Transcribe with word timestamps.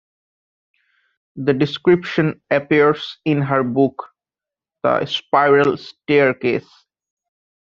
The 1.35 1.53
description 1.53 2.41
appears 2.49 3.19
in 3.23 3.39
her 3.43 3.63
book 3.63 4.03
"The 4.81 5.05
Spiral 5.05 5.77
Staircase". 5.77 6.67